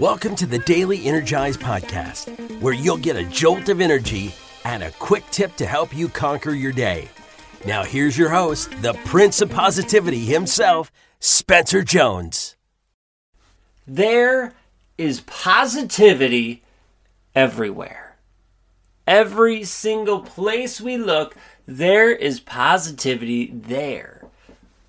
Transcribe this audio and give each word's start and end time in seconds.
Welcome 0.00 0.34
to 0.36 0.46
the 0.46 0.60
Daily 0.60 1.04
Energize 1.04 1.58
Podcast, 1.58 2.30
where 2.62 2.72
you'll 2.72 2.96
get 2.96 3.16
a 3.16 3.24
jolt 3.24 3.68
of 3.68 3.82
energy 3.82 4.34
and 4.64 4.82
a 4.82 4.92
quick 4.92 5.24
tip 5.30 5.54
to 5.56 5.66
help 5.66 5.94
you 5.94 6.08
conquer 6.08 6.52
your 6.52 6.72
day. 6.72 7.06
Now, 7.66 7.84
here's 7.84 8.16
your 8.16 8.30
host, 8.30 8.70
the 8.80 8.94
Prince 9.04 9.42
of 9.42 9.50
Positivity 9.50 10.20
himself, 10.24 10.90
Spencer 11.18 11.82
Jones. 11.82 12.56
There 13.86 14.54
is 14.96 15.20
positivity 15.26 16.62
everywhere. 17.34 18.16
Every 19.06 19.64
single 19.64 20.20
place 20.20 20.80
we 20.80 20.96
look, 20.96 21.36
there 21.66 22.10
is 22.10 22.40
positivity 22.40 23.50
there. 23.54 24.24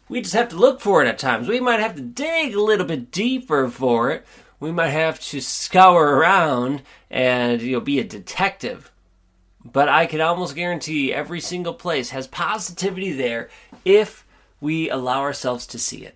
We 0.08 0.22
just 0.22 0.36
have 0.36 0.48
to 0.50 0.56
look 0.56 0.80
for 0.80 1.04
it 1.04 1.10
at 1.10 1.20
times. 1.20 1.50
We 1.50 1.60
might 1.60 1.82
have 1.82 1.96
to 1.96 2.02
dig 2.02 2.56
a 2.56 2.62
little 2.62 2.86
bit 2.86 3.12
deeper 3.12 3.68
for 3.68 4.12
it. 4.12 4.26
We 4.62 4.72
might 4.72 4.90
have 4.90 5.20
to 5.22 5.42
scour 5.42 6.16
around 6.16 6.84
and 7.10 7.62
you 7.62 7.74
know 7.74 7.82
be 7.82 8.00
a 8.00 8.04
detective. 8.04 8.92
But 9.66 9.90
I 9.90 10.06
can 10.06 10.22
almost 10.22 10.56
guarantee 10.56 11.14
every 11.14 11.42
single 11.42 11.74
place 11.74 12.12
has 12.12 12.28
positivity 12.28 13.12
there 13.12 13.50
if 13.84 14.26
we 14.60 14.90
allow 14.90 15.22
ourselves 15.22 15.66
to 15.68 15.80
see 15.80 16.06
it. 16.06 16.16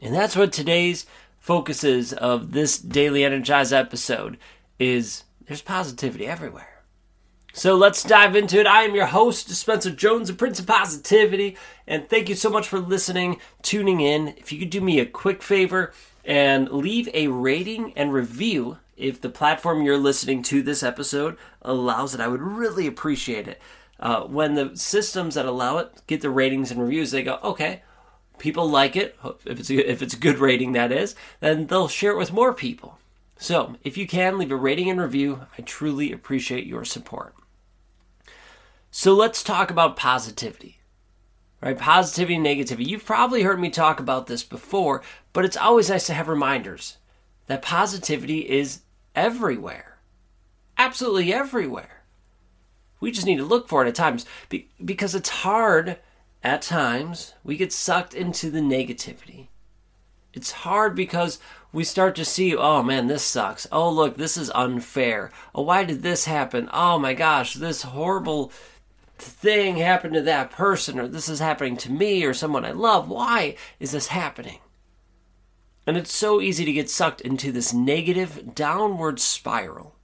And 0.00 0.14
that's 0.14 0.34
what 0.34 0.52
today's 0.52 1.06
focuses 1.38 2.12
of 2.14 2.52
this 2.52 2.78
daily 2.78 3.22
energize 3.22 3.72
episode 3.72 4.38
is 4.78 5.24
there's 5.46 5.62
positivity 5.62 6.26
everywhere. 6.26 6.82
So 7.52 7.74
let's 7.74 8.02
dive 8.02 8.36
into 8.36 8.60
it. 8.60 8.66
I 8.66 8.82
am 8.82 8.94
your 8.94 9.06
host, 9.06 9.50
Spencer 9.50 9.90
Jones, 9.90 10.28
the 10.28 10.34
Prince 10.34 10.60
of 10.60 10.66
Positivity, 10.66 11.56
and 11.86 12.08
thank 12.08 12.28
you 12.28 12.34
so 12.34 12.50
much 12.50 12.68
for 12.68 12.78
listening, 12.78 13.40
tuning 13.62 14.00
in. 14.00 14.28
If 14.36 14.52
you 14.52 14.58
could 14.58 14.70
do 14.70 14.80
me 14.80 15.00
a 15.00 15.06
quick 15.06 15.42
favor 15.42 15.92
and 16.28 16.68
leave 16.68 17.08
a 17.14 17.26
rating 17.28 17.94
and 17.96 18.12
review 18.12 18.76
if 18.98 19.18
the 19.20 19.30
platform 19.30 19.82
you're 19.82 19.96
listening 19.96 20.42
to 20.42 20.62
this 20.62 20.82
episode 20.82 21.38
allows 21.62 22.14
it, 22.14 22.20
I 22.20 22.28
would 22.28 22.42
really 22.42 22.86
appreciate 22.86 23.48
it. 23.48 23.60
Uh, 23.98 24.22
when 24.24 24.54
the 24.54 24.76
systems 24.76 25.36
that 25.36 25.46
allow 25.46 25.78
it 25.78 26.02
get 26.06 26.20
the 26.20 26.30
ratings 26.30 26.70
and 26.70 26.80
reviews, 26.82 27.12
they 27.12 27.22
go, 27.22 27.38
okay, 27.42 27.82
people 28.36 28.68
like 28.68 28.94
it. 28.94 29.18
If 29.46 29.58
it's 29.58 29.70
a, 29.70 29.90
if 29.90 30.02
it's 30.02 30.14
a 30.14 30.18
good 30.18 30.38
rating, 30.38 30.72
that 30.72 30.92
is, 30.92 31.14
then 31.40 31.66
they'll 31.66 31.88
share 31.88 32.12
it 32.12 32.18
with 32.18 32.32
more 32.32 32.52
people. 32.52 32.98
So 33.38 33.76
if 33.82 33.96
you 33.96 34.06
can 34.06 34.36
leave 34.36 34.52
a 34.52 34.56
rating 34.56 34.90
and 34.90 35.00
review, 35.00 35.46
I 35.56 35.62
truly 35.62 36.12
appreciate 36.12 36.66
your 36.66 36.84
support. 36.84 37.34
So 38.90 39.14
let's 39.14 39.42
talk 39.42 39.70
about 39.70 39.96
positivity. 39.96 40.77
Right? 41.60 41.76
Positivity 41.76 42.36
and 42.36 42.46
negativity. 42.46 42.86
You've 42.86 43.04
probably 43.04 43.42
heard 43.42 43.60
me 43.60 43.70
talk 43.70 43.98
about 43.98 44.28
this 44.28 44.44
before, 44.44 45.02
but 45.32 45.44
it's 45.44 45.56
always 45.56 45.90
nice 45.90 46.06
to 46.06 46.14
have 46.14 46.28
reminders 46.28 46.98
that 47.48 47.62
positivity 47.62 48.48
is 48.48 48.82
everywhere. 49.16 49.98
Absolutely 50.76 51.32
everywhere. 51.32 52.02
We 53.00 53.10
just 53.10 53.26
need 53.26 53.38
to 53.38 53.44
look 53.44 53.68
for 53.68 53.84
it 53.84 53.88
at 53.88 53.94
times 53.94 54.24
because 54.84 55.14
it's 55.14 55.28
hard 55.28 55.98
at 56.42 56.62
times. 56.62 57.34
We 57.42 57.56
get 57.56 57.72
sucked 57.72 58.14
into 58.14 58.50
the 58.50 58.60
negativity. 58.60 59.48
It's 60.32 60.52
hard 60.52 60.94
because 60.94 61.38
we 61.72 61.84
start 61.84 62.14
to 62.16 62.24
see, 62.24 62.54
oh 62.54 62.82
man, 62.82 63.06
this 63.06 63.24
sucks. 63.24 63.66
Oh, 63.72 63.90
look, 63.90 64.16
this 64.16 64.36
is 64.36 64.50
unfair. 64.54 65.32
Oh, 65.54 65.62
why 65.62 65.84
did 65.84 66.02
this 66.02 66.26
happen? 66.26 66.68
Oh 66.72 66.98
my 66.98 67.14
gosh, 67.14 67.54
this 67.54 67.82
horrible 67.82 68.52
thing 69.18 69.76
happened 69.76 70.14
to 70.14 70.22
that 70.22 70.50
person, 70.50 70.98
or 70.98 71.08
this 71.08 71.28
is 71.28 71.40
happening 71.40 71.76
to 71.78 71.92
me 71.92 72.24
or 72.24 72.34
someone 72.34 72.64
I 72.64 72.72
love. 72.72 73.08
Why 73.08 73.56
is 73.80 73.92
this 73.92 74.08
happening? 74.08 74.58
And 75.86 75.96
it's 75.96 76.14
so 76.14 76.40
easy 76.40 76.64
to 76.64 76.72
get 76.72 76.90
sucked 76.90 77.20
into 77.22 77.50
this 77.50 77.72
negative 77.72 78.54
downward 78.54 79.18
spiral. 79.20 79.94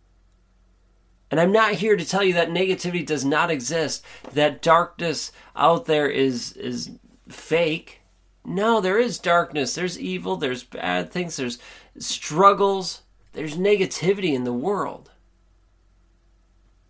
And 1.30 1.40
I'm 1.40 1.52
not 1.52 1.74
here 1.74 1.96
to 1.96 2.04
tell 2.04 2.22
you 2.22 2.32
that 2.34 2.48
negativity 2.48 3.04
does 3.04 3.24
not 3.24 3.50
exist, 3.50 4.04
that 4.32 4.62
darkness 4.62 5.32
out 5.56 5.86
there 5.86 6.08
is 6.08 6.52
is 6.52 6.92
fake. 7.28 8.00
No, 8.44 8.80
there 8.80 8.98
is 8.98 9.18
darkness, 9.18 9.74
there's 9.74 9.98
evil, 9.98 10.36
there's 10.36 10.62
bad 10.62 11.10
things, 11.10 11.36
there's 11.36 11.58
struggles, 11.98 13.02
there's 13.32 13.56
negativity 13.56 14.32
in 14.34 14.44
the 14.44 14.52
world. 14.52 15.10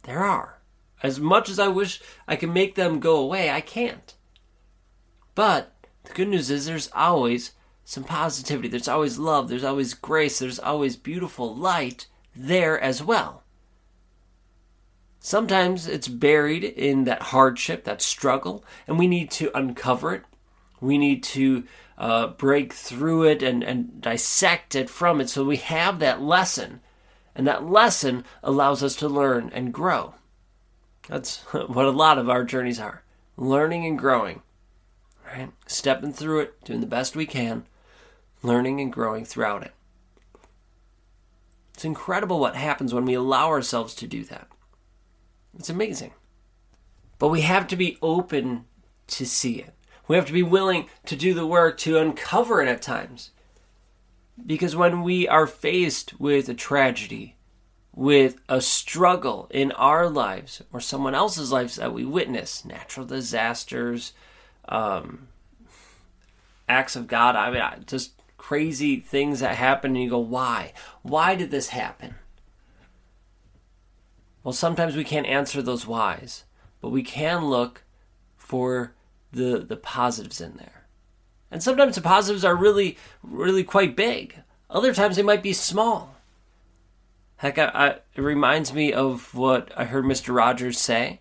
There 0.02 0.22
are. 0.22 0.53
As 1.02 1.20
much 1.20 1.48
as 1.48 1.58
I 1.58 1.68
wish 1.68 2.00
I 2.26 2.36
could 2.36 2.50
make 2.50 2.74
them 2.74 3.00
go 3.00 3.16
away, 3.16 3.50
I 3.50 3.60
can't. 3.60 4.14
But 5.34 5.72
the 6.04 6.12
good 6.12 6.28
news 6.28 6.50
is 6.50 6.66
there's 6.66 6.90
always 6.94 7.52
some 7.84 8.04
positivity. 8.04 8.68
There's 8.68 8.88
always 8.88 9.18
love. 9.18 9.48
There's 9.48 9.64
always 9.64 9.94
grace. 9.94 10.38
There's 10.38 10.58
always 10.58 10.96
beautiful 10.96 11.54
light 11.54 12.06
there 12.34 12.80
as 12.80 13.02
well. 13.02 13.42
Sometimes 15.20 15.86
it's 15.86 16.08
buried 16.08 16.64
in 16.64 17.04
that 17.04 17.22
hardship, 17.22 17.84
that 17.84 18.02
struggle, 18.02 18.64
and 18.86 18.98
we 18.98 19.06
need 19.06 19.30
to 19.32 19.56
uncover 19.56 20.14
it. 20.14 20.22
We 20.80 20.98
need 20.98 21.22
to 21.24 21.64
uh, 21.96 22.26
break 22.28 22.72
through 22.72 23.24
it 23.24 23.42
and, 23.42 23.62
and 23.62 24.02
dissect 24.02 24.74
it 24.74 24.90
from 24.90 25.20
it 25.20 25.30
so 25.30 25.44
we 25.44 25.56
have 25.56 25.98
that 25.98 26.20
lesson. 26.20 26.80
And 27.34 27.46
that 27.46 27.64
lesson 27.64 28.24
allows 28.42 28.82
us 28.82 28.94
to 28.96 29.08
learn 29.08 29.50
and 29.54 29.72
grow. 29.72 30.14
That's 31.08 31.40
what 31.52 31.86
a 31.86 31.90
lot 31.90 32.18
of 32.18 32.28
our 32.28 32.44
journeys 32.44 32.80
are 32.80 33.02
learning 33.36 33.84
and 33.86 33.98
growing, 33.98 34.42
right? 35.26 35.50
Stepping 35.66 36.12
through 36.12 36.40
it, 36.40 36.64
doing 36.64 36.80
the 36.80 36.86
best 36.86 37.16
we 37.16 37.26
can, 37.26 37.66
learning 38.42 38.80
and 38.80 38.92
growing 38.92 39.24
throughout 39.24 39.64
it. 39.64 39.72
It's 41.74 41.84
incredible 41.84 42.38
what 42.38 42.54
happens 42.54 42.94
when 42.94 43.04
we 43.04 43.14
allow 43.14 43.48
ourselves 43.48 43.94
to 43.96 44.06
do 44.06 44.24
that. 44.24 44.48
It's 45.58 45.70
amazing. 45.70 46.12
But 47.18 47.28
we 47.28 47.40
have 47.40 47.66
to 47.68 47.76
be 47.76 47.98
open 48.00 48.66
to 49.08 49.26
see 49.26 49.54
it. 49.54 49.74
We 50.06 50.16
have 50.16 50.26
to 50.26 50.32
be 50.32 50.42
willing 50.42 50.88
to 51.06 51.16
do 51.16 51.34
the 51.34 51.46
work 51.46 51.78
to 51.78 51.98
uncover 51.98 52.62
it 52.62 52.68
at 52.68 52.82
times. 52.82 53.30
Because 54.44 54.76
when 54.76 55.02
we 55.02 55.26
are 55.26 55.46
faced 55.46 56.18
with 56.20 56.48
a 56.48 56.54
tragedy, 56.54 57.36
with 57.94 58.36
a 58.48 58.60
struggle 58.60 59.46
in 59.50 59.70
our 59.72 60.08
lives 60.10 60.62
or 60.72 60.80
someone 60.80 61.14
else's 61.14 61.52
lives 61.52 61.76
that 61.76 61.92
we 61.92 62.04
witness. 62.04 62.64
Natural 62.64 63.06
disasters 63.06 64.12
um, 64.68 65.28
acts 66.68 66.96
of 66.96 67.06
god. 67.06 67.36
I 67.36 67.50
mean 67.50 67.84
just 67.86 68.12
crazy 68.36 68.96
things 68.96 69.40
that 69.40 69.56
happen 69.56 69.92
and 69.92 70.02
you 70.02 70.10
go 70.10 70.18
why? 70.18 70.72
Why 71.02 71.34
did 71.34 71.50
this 71.50 71.68
happen? 71.68 72.16
Well 74.42 74.52
sometimes 74.52 74.96
we 74.96 75.04
can't 75.04 75.26
answer 75.26 75.62
those 75.62 75.86
whys 75.86 76.44
but 76.80 76.90
we 76.90 77.02
can 77.02 77.46
look 77.46 77.84
for 78.36 78.92
the 79.32 79.58
the 79.58 79.76
positives 79.76 80.40
in 80.40 80.56
there. 80.56 80.86
And 81.50 81.62
sometimes 81.62 81.94
the 81.94 82.00
positives 82.00 82.44
are 82.44 82.56
really 82.56 82.98
really 83.22 83.62
quite 83.62 83.94
big. 83.94 84.40
Other 84.68 84.92
times 84.92 85.14
they 85.14 85.22
might 85.22 85.42
be 85.42 85.52
small 85.52 86.13
Heck, 87.36 87.58
I, 87.58 87.70
I, 87.74 87.88
it 88.14 88.22
reminds 88.22 88.72
me 88.72 88.92
of 88.92 89.34
what 89.34 89.72
I 89.76 89.84
heard 89.84 90.04
Mr. 90.04 90.34
Rogers 90.34 90.78
say 90.78 91.20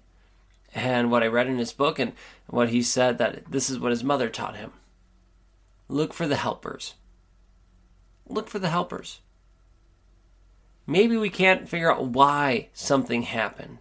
and 0.73 1.11
what 1.11 1.23
I 1.23 1.27
read 1.27 1.47
in 1.47 1.57
his 1.57 1.73
book 1.73 1.99
and 1.99 2.13
what 2.47 2.69
he 2.69 2.81
said 2.81 3.17
that 3.17 3.51
this 3.51 3.69
is 3.69 3.79
what 3.79 3.91
his 3.91 4.03
mother 4.03 4.29
taught 4.29 4.55
him. 4.55 4.73
Look 5.87 6.13
for 6.13 6.27
the 6.27 6.35
helpers. 6.35 6.95
Look 8.27 8.47
for 8.47 8.59
the 8.59 8.69
helpers. 8.69 9.21
Maybe 10.85 11.17
we 11.17 11.29
can't 11.29 11.67
figure 11.69 11.91
out 11.91 12.05
why 12.05 12.69
something 12.73 13.23
happened. 13.23 13.79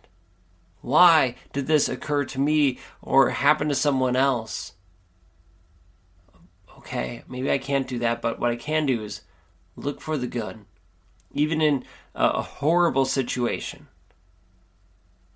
Why 0.81 1.37
did 1.53 1.67
this 1.67 1.89
occur 1.89 2.25
to 2.27 2.41
me 2.41 2.79
or 3.01 3.31
happen 3.31 3.69
to 3.69 3.75
someone 3.75 4.17
else? 4.17 4.73
Okay, 6.79 7.23
maybe 7.29 7.51
I 7.51 7.59
can't 7.59 7.87
do 7.87 7.99
that, 8.01 8.21
but 8.21 8.41
what 8.41 8.51
I 8.51 8.57
can 8.57 8.87
do 8.87 9.05
is 9.05 9.23
look 9.77 10.01
for 10.01 10.17
the 10.17 10.27
good 10.27 10.65
even 11.33 11.61
in 11.61 11.85
a 12.15 12.43
horrible 12.43 13.05
situation. 13.05 13.89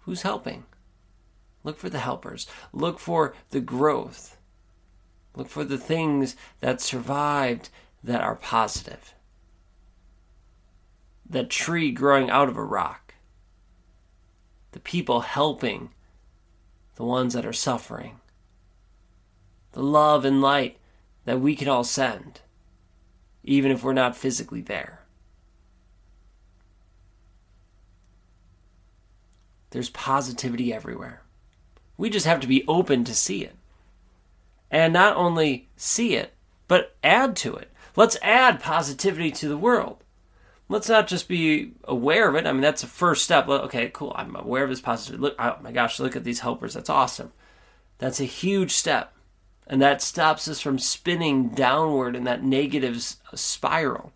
Who's 0.00 0.22
helping? 0.22 0.64
Look 1.64 1.78
for 1.78 1.90
the 1.90 1.98
helpers. 1.98 2.46
Look 2.72 3.00
for 3.00 3.34
the 3.50 3.60
growth. 3.60 4.36
Look 5.34 5.48
for 5.48 5.64
the 5.64 5.78
things 5.78 6.36
that 6.60 6.80
survived 6.80 7.70
that 8.04 8.20
are 8.20 8.36
positive. 8.36 9.14
That 11.28 11.50
tree 11.50 11.90
growing 11.90 12.30
out 12.30 12.48
of 12.48 12.56
a 12.56 12.62
rock. 12.62 13.14
The 14.72 14.80
people 14.80 15.20
helping 15.20 15.90
the 16.94 17.04
ones 17.04 17.34
that 17.34 17.44
are 17.44 17.52
suffering. 17.52 18.20
The 19.72 19.82
love 19.82 20.24
and 20.24 20.40
light 20.40 20.78
that 21.24 21.40
we 21.40 21.56
can 21.56 21.68
all 21.68 21.84
send, 21.84 22.40
even 23.42 23.70
if 23.70 23.82
we're 23.82 23.92
not 23.92 24.16
physically 24.16 24.60
there. 24.60 25.00
There's 29.70 29.90
positivity 29.90 30.72
everywhere. 30.72 31.22
We 31.96 32.10
just 32.10 32.26
have 32.26 32.40
to 32.40 32.46
be 32.46 32.64
open 32.68 33.04
to 33.04 33.14
see 33.14 33.44
it. 33.44 33.56
And 34.70 34.92
not 34.92 35.16
only 35.16 35.68
see 35.76 36.14
it, 36.14 36.34
but 36.68 36.96
add 37.02 37.36
to 37.36 37.54
it. 37.54 37.70
Let's 37.94 38.16
add 38.22 38.60
positivity 38.60 39.30
to 39.32 39.48
the 39.48 39.56
world. 39.56 40.02
let's 40.68 40.88
not 40.88 41.06
just 41.06 41.28
be 41.28 41.72
aware 41.84 42.28
of 42.28 42.34
it. 42.34 42.46
I 42.46 42.52
mean, 42.52 42.60
that's 42.60 42.82
a 42.82 42.88
first 42.88 43.24
step. 43.24 43.48
Okay, 43.48 43.90
cool. 43.92 44.12
I'm 44.16 44.34
aware 44.34 44.64
of 44.64 44.70
this 44.70 44.80
positivity. 44.80 45.22
Look, 45.22 45.36
oh 45.38 45.56
my 45.62 45.72
gosh, 45.72 46.00
look 46.00 46.16
at 46.16 46.24
these 46.24 46.40
helpers. 46.40 46.74
That's 46.74 46.90
awesome. 46.90 47.32
That's 47.98 48.20
a 48.20 48.24
huge 48.24 48.72
step. 48.72 49.12
And 49.66 49.80
that 49.82 50.02
stops 50.02 50.46
us 50.48 50.60
from 50.60 50.78
spinning 50.78 51.48
downward 51.48 52.14
in 52.14 52.24
that 52.24 52.42
negative 52.42 53.02
spiral. 53.34 54.12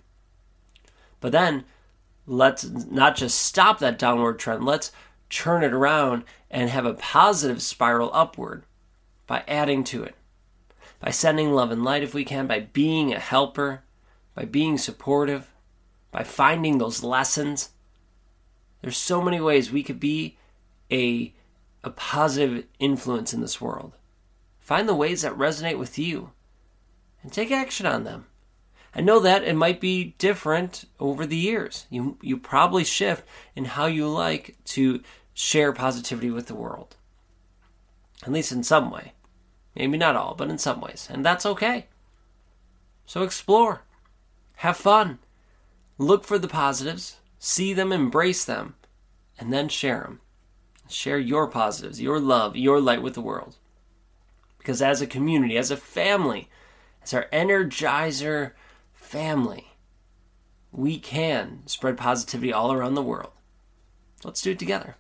But 1.21 1.33
then 1.33 1.65
let's 2.27 2.65
not 2.65 3.17
just 3.17 3.41
stop 3.41 3.79
that 3.79 3.99
downward 3.99 4.39
trend, 4.39 4.65
let's 4.65 4.93
turn 5.31 5.63
it 5.63 5.73
around 5.73 6.25
and 6.51 6.69
have 6.69 6.85
a 6.85 6.95
positive 6.95 7.63
spiral 7.63 8.11
upward 8.13 8.65
by 9.27 9.45
adding 9.47 9.85
to 9.85 10.03
it, 10.03 10.17
by 10.99 11.11
sending 11.11 11.53
love 11.53 11.71
and 11.71 11.85
light 11.85 12.03
if 12.03 12.13
we 12.13 12.25
can, 12.25 12.47
by 12.47 12.61
being 12.61 13.13
a 13.13 13.19
helper, 13.19 13.83
by 14.35 14.45
being 14.45 14.77
supportive, 14.77 15.51
by 16.11 16.25
finding 16.25 16.79
those 16.79 17.03
lessons. 17.03 17.71
There's 18.83 18.99
so 18.99 19.23
many 19.23 19.41
ways 19.41 19.71
we 19.71 19.83
could 19.83 20.01
be 20.01 20.37
a, 20.91 21.33
a 21.85 21.91
positive 21.91 22.67
influence 22.79 23.33
in 23.33 23.41
this 23.41 23.61
world. 23.61 23.93
Find 24.59 24.89
the 24.89 24.95
ways 24.95 25.23
that 25.23 25.33
resonate 25.33 25.79
with 25.79 25.99
you 25.99 26.33
and 27.23 27.33
take 27.33 27.51
action 27.51 27.87
on 27.87 28.05
them. 28.05 28.27
I 28.95 29.01
know 29.01 29.21
that 29.21 29.45
it 29.45 29.55
might 29.55 29.81
be 29.81 30.15
different 30.19 30.85
over 30.99 31.25
the 31.25 31.37
years. 31.37 31.87
You 31.91 32.19
you 32.23 32.37
probably 32.37 32.83
shift 32.83 33.25
in 33.55 33.65
how 33.65 33.87
you 33.87 34.09
like 34.09 34.57
to 34.67 35.03
share 35.35 35.73
positivity 35.73 36.31
with 36.31 36.47
the 36.47 36.55
world. 36.55 36.97
At 38.23 38.33
least 38.33 38.53
in 38.53 38.63
some 38.63 38.91
way. 38.91 39.13
Maybe 39.75 39.97
not 39.97 40.17
all, 40.17 40.35
but 40.35 40.51
in 40.51 40.59
some 40.59 40.81
ways. 40.81 41.09
And 41.11 41.25
that's 41.25 41.47
okay. 41.47 41.87
So 43.07 43.23
explore. 43.23 43.83
Have 44.57 44.77
fun. 44.77 45.19
Look 45.97 46.25
for 46.25 46.39
the 46.39 46.49
positives, 46.49 47.17
see 47.39 47.73
them, 47.73 47.93
embrace 47.93 48.45
them, 48.45 48.75
and 49.39 49.53
then 49.53 49.69
share 49.69 50.01
them. 50.01 50.21
Share 50.89 51.19
your 51.19 51.47
positives, 51.47 52.01
your 52.01 52.19
love, 52.19 52.57
your 52.57 52.81
light 52.81 53.03
with 53.03 53.15
the 53.15 53.21
world. 53.21 53.57
Because 54.59 54.83
as 54.83 55.01
a 55.01 55.07
community, 55.07 55.57
as 55.57 55.71
a 55.71 55.77
family, 55.77 56.49
as 57.03 57.15
our 57.15 57.27
energizer 57.33 58.53
family, 58.93 59.69
we 60.73 60.99
can 60.99 61.63
spread 61.67 61.97
positivity 61.97 62.53
all 62.53 62.73
around 62.73 62.95
the 62.95 63.03
world. 63.03 63.33
Let's 64.25 64.43
do 64.43 64.53
it 64.53 64.59
together. 64.59 64.97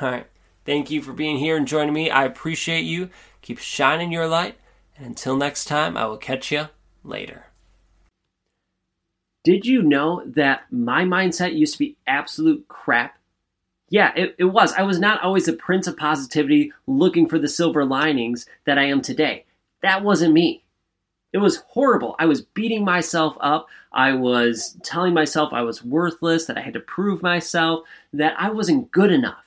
All 0.00 0.10
right. 0.10 0.26
Thank 0.64 0.90
you 0.90 1.02
for 1.02 1.12
being 1.12 1.38
here 1.38 1.56
and 1.56 1.66
joining 1.66 1.92
me. 1.92 2.10
I 2.10 2.24
appreciate 2.24 2.84
you. 2.84 3.10
Keep 3.42 3.58
shining 3.58 4.12
your 4.12 4.26
light. 4.26 4.56
And 4.96 5.06
until 5.06 5.36
next 5.36 5.66
time, 5.66 5.96
I 5.96 6.06
will 6.06 6.16
catch 6.16 6.50
you 6.50 6.68
later. 7.02 7.46
Did 9.42 9.66
you 9.66 9.82
know 9.82 10.22
that 10.24 10.62
my 10.70 11.04
mindset 11.04 11.56
used 11.56 11.74
to 11.74 11.78
be 11.78 11.96
absolute 12.06 12.66
crap? 12.68 13.18
Yeah, 13.90 14.12
it, 14.16 14.34
it 14.38 14.44
was. 14.44 14.72
I 14.72 14.82
was 14.82 14.98
not 14.98 15.22
always 15.22 15.44
the 15.44 15.52
prince 15.52 15.86
of 15.86 15.98
positivity 15.98 16.72
looking 16.86 17.28
for 17.28 17.38
the 17.38 17.48
silver 17.48 17.84
linings 17.84 18.46
that 18.64 18.78
I 18.78 18.84
am 18.84 19.02
today. 19.02 19.44
That 19.82 20.02
wasn't 20.02 20.32
me. 20.32 20.64
It 21.34 21.38
was 21.38 21.62
horrible. 21.68 22.16
I 22.18 22.26
was 22.26 22.40
beating 22.40 22.84
myself 22.84 23.36
up. 23.40 23.66
I 23.92 24.12
was 24.14 24.78
telling 24.82 25.12
myself 25.12 25.52
I 25.52 25.62
was 25.62 25.84
worthless, 25.84 26.46
that 26.46 26.56
I 26.56 26.62
had 26.62 26.74
to 26.74 26.80
prove 26.80 27.22
myself, 27.22 27.82
that 28.12 28.34
I 28.38 28.50
wasn't 28.50 28.90
good 28.90 29.12
enough. 29.12 29.43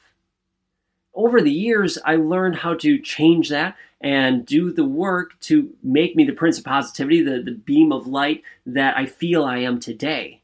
Over 1.18 1.42
the 1.42 1.52
years, 1.52 1.98
I 2.06 2.16
learned 2.16 2.58
how 2.58 2.76
to 2.76 3.00
change 3.00 3.50
that 3.50 3.76
and 4.00 4.46
do 4.46 4.72
the 4.72 4.86
work 4.86 5.38
to 5.40 5.74
make 5.82 6.16
me 6.16 6.24
the 6.24 6.32
prince 6.32 6.60
of 6.60 6.64
positivity, 6.64 7.24
the, 7.24 7.42
the 7.42 7.56
beam 7.56 7.92
of 7.92 8.06
light 8.06 8.44
that 8.68 8.96
I 8.96 9.08
feel 9.08 9.44
I 9.44 9.58
am 9.58 9.80
today. 9.80 10.44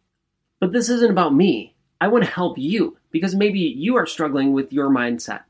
But 0.60 0.74
this 0.74 0.90
isn't 0.90 1.12
about 1.12 1.36
me. 1.36 1.76
I 2.02 2.08
want 2.08 2.26
to 2.26 2.32
help 2.32 2.58
you 2.58 2.98
because 3.12 3.36
maybe 3.36 3.60
you 3.60 3.96
are 3.98 4.08
struggling 4.08 4.52
with 4.52 4.74
your 4.74 4.90
mindset. 4.90 5.42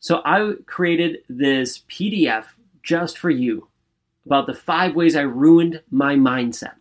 So 0.00 0.20
I 0.24 0.54
created 0.66 1.18
this 1.28 1.84
PDF 1.88 2.46
just 2.82 3.18
for 3.18 3.30
you 3.30 3.68
about 4.26 4.48
the 4.48 4.54
five 4.54 4.96
ways 4.96 5.14
I 5.14 5.20
ruined 5.20 5.82
my 5.88 6.16
mindset. 6.16 6.74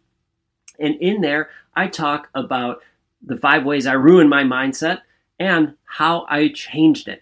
And 0.80 0.96
in 0.96 1.22
there, 1.22 1.52
I 1.76 1.90
talk 1.90 2.30
about 2.34 2.82
the 3.22 3.38
five 3.38 3.66
ways 3.66 3.86
I 3.86 3.94
ruined 3.94 4.32
my 4.32 4.44
mindset 4.44 5.02
and 5.40 5.76
how 5.86 6.26
I 6.28 6.48
changed 6.48 7.08
it 7.08 7.22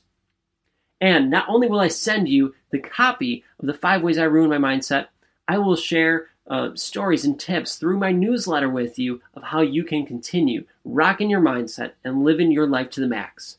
And 0.99 1.29
not 1.29 1.47
only 1.47 1.69
will 1.69 1.79
I 1.79 1.87
send 1.87 2.27
you 2.27 2.53
the 2.69 2.79
copy 2.79 3.43
of 3.59 3.67
the 3.67 3.73
five 3.73 4.03
ways 4.03 4.17
I 4.17 4.23
ruin 4.23 4.49
my 4.49 4.57
mindset, 4.57 5.07
I 5.47 5.57
will 5.57 5.77
share 5.77 6.27
uh, 6.47 6.71
stories 6.75 7.23
and 7.23 7.39
tips 7.39 7.75
through 7.75 7.97
my 7.97 8.11
newsletter 8.11 8.69
with 8.69 8.99
you 8.99 9.21
of 9.33 9.43
how 9.43 9.61
you 9.61 9.85
can 9.85 10.05
continue 10.05 10.65
rocking 10.83 11.29
your 11.29 11.41
mindset 11.41 11.93
and 12.03 12.25
living 12.25 12.51
your 12.51 12.67
life 12.67 12.89
to 12.91 13.01
the 13.01 13.07
max. 13.07 13.57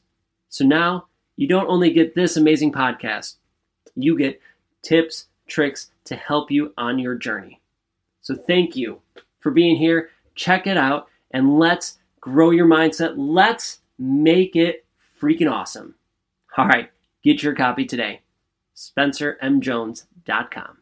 So 0.50 0.66
now 0.66 1.06
you 1.36 1.48
don't 1.48 1.68
only 1.68 1.90
get 1.90 2.14
this 2.14 2.36
amazing 2.36 2.72
podcast, 2.72 3.36
you 3.96 4.18
get 4.18 4.40
tips, 4.82 5.26
tricks 5.46 5.90
to 6.04 6.14
help 6.14 6.50
you 6.50 6.74
on 6.76 6.98
your 6.98 7.14
journey. 7.14 7.60
So 8.20 8.34
thank 8.34 8.76
you 8.76 9.00
for 9.40 9.50
being 9.50 9.76
here. 9.76 10.10
Check 10.34 10.66
it 10.66 10.76
out 10.76 11.08
and 11.30 11.58
let's 11.58 11.98
grow 12.20 12.50
your 12.50 12.66
mindset. 12.66 13.14
Let's 13.16 13.78
make 13.98 14.56
it 14.56 14.84
freaking 15.20 15.50
awesome. 15.50 15.94
All 16.56 16.66
right, 16.66 16.90
get 17.22 17.42
your 17.42 17.54
copy 17.54 17.84
today. 17.84 18.22
SpencerMJones.com. 18.76 20.78